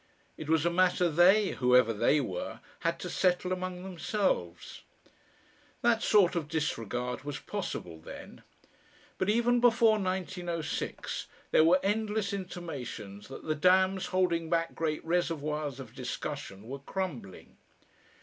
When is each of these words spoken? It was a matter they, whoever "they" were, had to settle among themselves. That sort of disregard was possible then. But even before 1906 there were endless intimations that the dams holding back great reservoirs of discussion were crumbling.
It 0.35 0.49
was 0.49 0.65
a 0.65 0.71
matter 0.71 1.07
they, 1.09 1.49
whoever 1.49 1.93
"they" 1.93 2.19
were, 2.19 2.61
had 2.79 2.97
to 3.01 3.07
settle 3.07 3.51
among 3.53 3.83
themselves. 3.83 4.81
That 5.83 6.01
sort 6.01 6.35
of 6.35 6.47
disregard 6.47 7.23
was 7.23 7.37
possible 7.37 7.99
then. 7.99 8.41
But 9.19 9.29
even 9.29 9.59
before 9.59 9.99
1906 9.99 11.27
there 11.51 11.63
were 11.63 11.79
endless 11.83 12.33
intimations 12.33 13.27
that 13.27 13.45
the 13.45 13.53
dams 13.53 14.07
holding 14.07 14.49
back 14.49 14.73
great 14.73 15.05
reservoirs 15.05 15.79
of 15.79 15.93
discussion 15.93 16.63
were 16.67 16.79
crumbling. 16.79 17.57